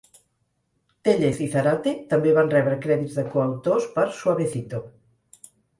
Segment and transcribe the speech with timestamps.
[1.07, 4.87] Téllez i Zárate també van rebre crèdits de coautors per "Suavecito".